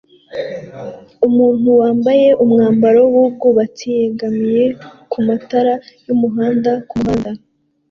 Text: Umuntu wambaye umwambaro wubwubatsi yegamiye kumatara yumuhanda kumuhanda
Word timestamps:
Umuntu 1.27 1.67
wambaye 1.79 2.27
umwambaro 2.43 3.01
wubwubatsi 3.13 3.85
yegamiye 3.97 4.63
kumatara 5.11 5.73
yumuhanda 6.07 6.71
kumuhanda 6.89 7.29